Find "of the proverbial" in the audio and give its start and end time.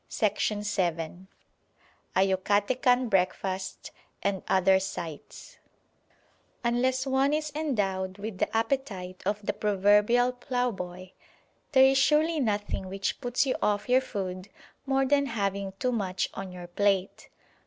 9.27-10.31